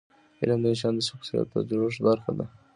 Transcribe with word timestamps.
علم 0.41 0.59
د 0.61 0.65
انسان 0.71 0.93
د 0.95 1.01
شخصیت 1.09 1.47
د 1.53 1.55
جوړښت 1.69 1.99
برخه 2.07 2.31
ده. 2.37 2.45